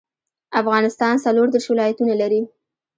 افغانستان 0.61 1.13
څلور 1.25 1.47
ديرش 1.53 1.67
ولايتونه 1.71 2.13
لري 2.21 2.41